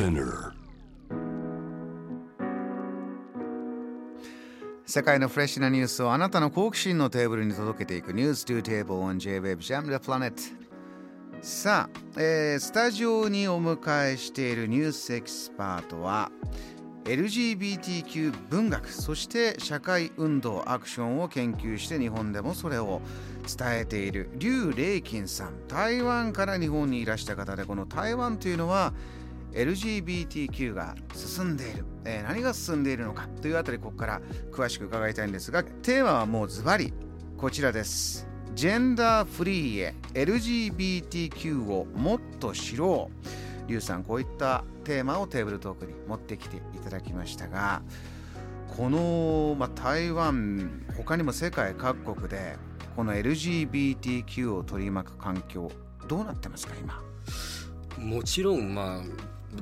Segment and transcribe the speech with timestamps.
[0.00, 0.52] Spinner
[4.86, 10.32] 世界のフレッシュなニュースをあなたの好奇心のテーブルに届けていくニュース to Table on J-Web Jam the Planet
[11.42, 16.32] さあ、えースタジオにお迎えしているニュースエキスパートは
[17.04, 23.02] LGBTQ 文学そして社会運動アクションを研究して日本でもそれを
[23.46, 25.66] 伝えている劉麗金さん。
[25.68, 28.94] 台湾から日本にいらした方でこの台湾というのは
[29.52, 34.20] LGBTQ が進んでいる、えー何が進んでいるのかというあたりここから
[34.52, 36.92] 詳しく伺いたいんですがテーマはもうズバリ
[37.36, 38.28] こちらです。
[38.54, 43.50] ジェンダーフリーへ LGBTQ をもっと知ろう。
[43.70, 47.82] リュウさんこういったテーマをテーブルトークに持ってきていただきましたが
[48.66, 52.56] この、まあ、台湾他にも世界各国で
[52.96, 55.70] この LGBTQ を取り巻く環境
[56.08, 57.00] どうなってますか今？
[57.96, 59.02] もちろんまあ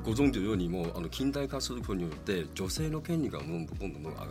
[0.04, 4.30] ご存知のようにもうあの近代化することによって女性の権利がどんどんどんどん上がる。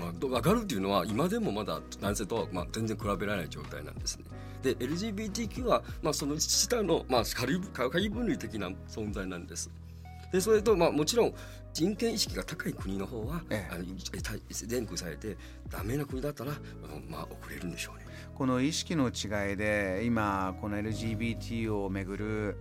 [0.00, 4.24] まあ、ど上がるっていうのは今でもまだ男性とはまあ全然比べられない状態なんですね。
[4.62, 9.70] で LGBTQ はまあその下のまあ仮仮分類的な存在なんです。
[10.32, 11.34] でそれとまあもちろん
[11.74, 13.84] 人権意識が高い国の方は、ええあの
[14.50, 15.36] 全区されて
[15.70, 16.52] ダメな国だったら
[17.08, 18.06] まあ遅れるんでしょうね。
[18.34, 22.56] この意識の違いで今この LGBT をめぐる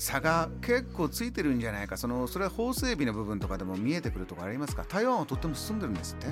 [0.00, 1.96] 差が結構ついてるんじゃないか。
[1.96, 4.84] そのそれは法整備の部分とかでも見えてくるところありますか？
[4.88, 6.28] 台湾はとっても進んでるんですって？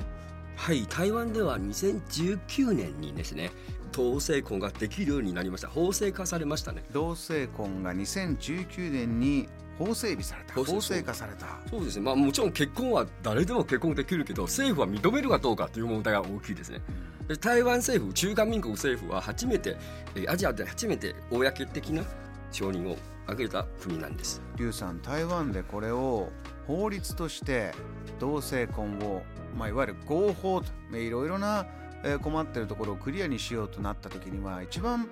[0.55, 3.51] はい台湾では2019年にですね
[3.91, 5.67] 同性婚ができるようになりました。
[5.67, 6.83] 法制化されましたね。
[6.91, 9.47] 同性婚が2019年に
[9.77, 10.55] 法整備された。
[10.55, 11.45] 法制化された。
[11.69, 12.01] そうですね。
[12.03, 16.81] まあもちろん結婚は誰でも結婚できるけど政府は認めるかどうかという問題が大きいですね。
[17.27, 19.77] で台湾政府中華民国政府は初めて
[20.15, 22.03] えーアジアで初めて公的な
[22.51, 22.97] 承認を
[23.31, 24.41] 挙げた国なんです。
[24.57, 26.29] 劉さん台湾でこれを
[26.67, 27.71] 法律として
[28.19, 29.23] 同性婚を、
[29.57, 31.65] まあ、いわゆる合法とまあいろいろな
[32.03, 35.07] えー困ってるところをクリアにしようとなった時には一番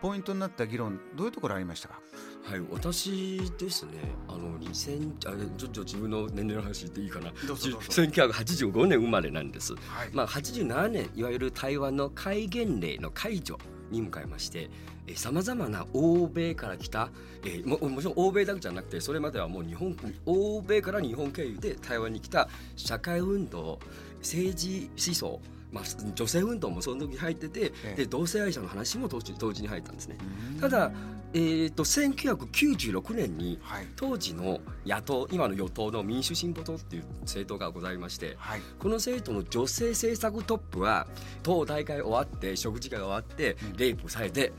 [0.00, 2.00] ポイントになった議論どういうところありましたか？
[2.44, 3.92] はい私ですね
[4.28, 7.32] あの2000あちょっと自分の年齢の話言っていいかな。
[7.46, 8.02] どうぞどうぞ。
[8.02, 9.72] 1985年生まれなんです。
[9.74, 10.10] はい。
[10.12, 13.58] まあ、87年いわゆる台湾の戒厳令の解除
[13.90, 14.70] に向かいまして
[15.14, 17.10] さまざまな欧米から来た、
[17.44, 23.78] えーももちろん欧米だけじゃなくてそれまではもう日本欧米から日本経由で台湾に来た社会運動
[24.20, 25.40] 政治思想
[25.76, 27.94] まあ、女性運動もその時入ってて、ええ。
[27.96, 30.16] で同性愛者の話も同時同時に入ったんですね。
[30.54, 30.60] うん。
[30.60, 30.90] ただ、
[31.34, 33.86] えー、と1996年にはい。
[33.94, 38.60] 当時の野党今の与党の民主進歩党っていう政党がございましてはい。
[38.78, 41.06] この政党の女性政策トップは
[41.42, 43.76] 党大会終わって食事会が終わってうん。
[43.76, 44.52] レイプされて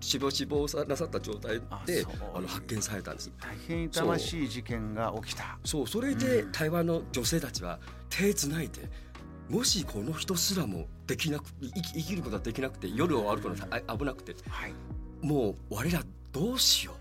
[0.00, 2.04] 死亡死亡さなさった状態で
[2.34, 3.32] あの発見されたんです。
[3.40, 5.58] 大変痛ましい事件が起きた。
[5.64, 5.86] そう。
[5.88, 6.52] それでうん。
[6.52, 8.88] 台湾の女性たちは手つないで
[9.48, 14.72] もしこの人すらもできなく生き生きることができなくて夜を歩くの危なくてはい
[15.22, 16.02] もう我ら
[16.32, 16.92] どうしよ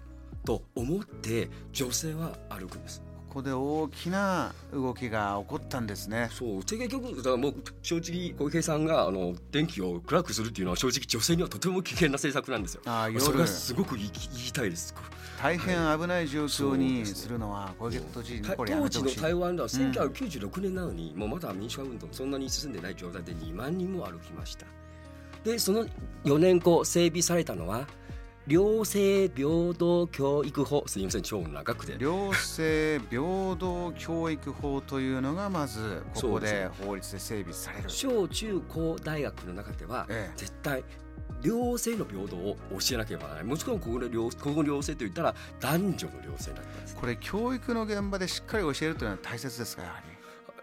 [0.44, 12.81] うと思って女性は歩くんですここで大きな動きが起こったんですねそうで結局だからもう正直小池さんがあの電気を暗くするっていうのは正直女性にはとても危険な政策なんですよ。
[12.85, 14.95] あーそれが夜すごく言い言いたいです。
[15.41, 24.66] 大変危ない状況にでするのは小池都知事これ当時の台湾では1996年なのに、もうまだ民主化運動そんなに進んでない状態で2万人も歩きました。
[25.44, 25.85] でその
[26.23, 27.88] 4年後整備されたのは
[28.47, 31.96] 両性平等教育法すみません超長くて。
[31.97, 37.90] 両性平等教育法というのがまずここで法律で整備される。
[37.90, 40.38] 小中高大学の中ではええ。
[40.38, 40.84] 絶対
[41.45, 43.44] 両性の平等を教えなければならない。
[43.45, 50.16] もちろんここの両の両性といったら男女の両性だったんです、これ教育の現場でしっかり教えるというのは大切ですかやはり。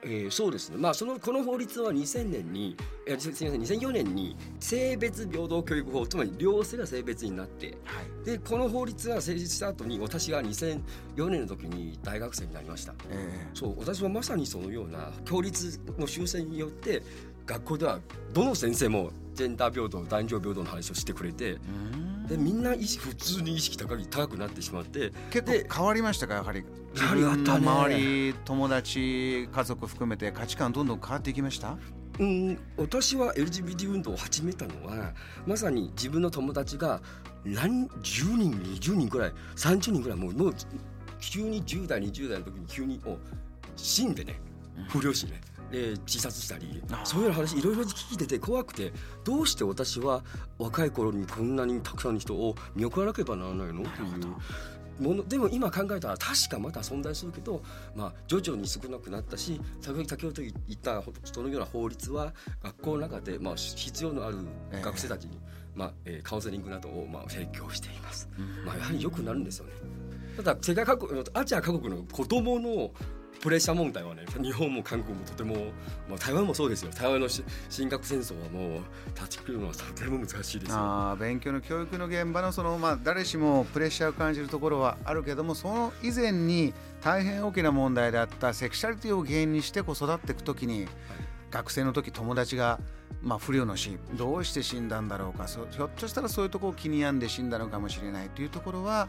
[0.04, 0.78] えーそうですね。
[0.78, 2.76] まあそのこの法律は2000年に
[3.06, 8.26] えーすすみません2004年に性別平等教育法つまり両性が性別になってはい。
[8.26, 10.80] でこの法律が成立した後に私が2004
[11.28, 12.94] 年の時に大学生になりました。
[13.10, 13.46] え。
[13.54, 17.02] そう私はまさにそのような教律の修正によって
[17.46, 18.00] 学校では
[18.32, 21.58] どの先生もジェンダー平等男女平等の話をしてくれて
[22.28, 26.34] でみんな意識普通に意識高い高くなってしまって結で構変わりましたか？
[26.34, 26.64] やはり。
[26.94, 31.78] 自分の周り友達家族含めて価値観どんどん変わっていきました？
[32.18, 35.14] うん私は LGBT 運動を始めたのは
[35.46, 37.00] まさに自分の友達が
[37.44, 40.54] 何10人20人ぐらい30人ぐらいもうもう
[41.18, 43.00] 急に10代20代の時に急に
[43.76, 44.38] 死んでね。
[44.88, 45.40] 不良死ね
[45.72, 48.92] で自殺したりそういう話いろいろ聞いてて怖くて
[49.24, 50.22] どうして私は
[50.58, 53.82] 若い頃にこんなにたくさんの人を見送らなければならないの？
[53.82, 53.90] という。
[55.00, 57.62] ものでも今考えたら確かまだ存在するけど、
[57.96, 64.36] まあ、徐々に少なくなったし先ほど言ったそのような法律は学校の中で、まあ、必要のある
[64.82, 65.40] 学生たちに、
[65.74, 68.28] えー、まあえー、カウンセリングなどを、まあ、提供しています、
[68.66, 69.72] まあ、やはりよくなるんですよね。
[70.36, 72.90] ただ世界各国アジア各国の子どもの
[73.40, 74.24] プレッシャー問題はね。
[74.40, 75.54] 日本も韓国もとても、
[76.08, 76.90] まあ、台湾もそうですよ。
[76.92, 78.80] 台湾の進学戦争はもう
[79.14, 90.88] 断ち切るのはとても難しいですあ勉強の教育の現場のその、まあ、誰しもプレッシャーを感じるところはあるけどもその以前に大変大きな問題であったセクシャリティを原因にしてこう育っていく時に、はい、
[91.50, 92.78] 学生の時友達が
[93.22, 99.06] まあ、不慮の死どうして死んだんだろうかひょっとしたらそういうところを気に病んで死んだのかもしれないというところは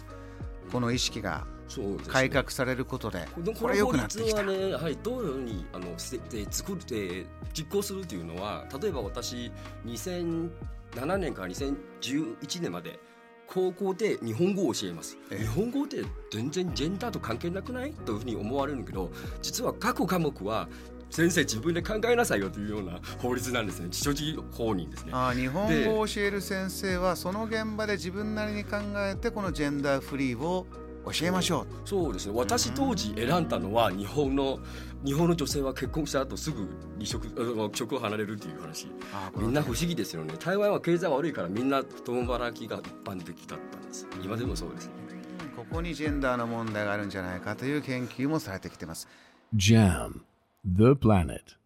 [0.71, 1.47] この意識が
[2.07, 3.27] 改革されることで
[3.59, 4.43] これ良くなってきた。
[4.43, 6.17] ね、やはりどういうふうにあの作
[6.73, 9.51] って実行するというのは例えば私
[9.85, 10.49] 2007
[11.17, 12.99] 年から2011年まで
[13.47, 17.93] 高校で日本語を教えます、え日本語って全然ジェンダーと関係なくない？
[17.93, 19.11] というふうに思われるけど
[19.41, 20.67] 実は各科目は
[21.13, 23.89] 先生自分で考えなさいよというような法律なんですね。
[23.91, 25.11] 所持法人ですね。
[25.13, 30.65] あ日本語を教える先生はその現場で自分なりに考えてこのジェンダーフリーを
[31.05, 31.67] 教えましょう。
[31.87, 32.33] そうですね。
[32.35, 34.59] 私当時選んだのは日本の
[35.03, 37.27] 日本の女性は結婚した後すぐ離職
[37.73, 38.87] 職を離れるっていう話。
[39.35, 40.33] みんな不思議ですよね。
[40.39, 44.07] 台湾は経済悪いからみんな共働きが一般的だったんです。
[44.23, 44.93] 今でもそうですね。
[45.55, 49.07] ここにジェンダーの問題があるんじゃないかという研究もされてきてます。
[49.55, 50.21] JAM
[50.65, 51.62] The Planet